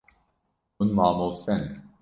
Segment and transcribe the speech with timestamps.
[0.79, 1.69] Hûn mamoste ne.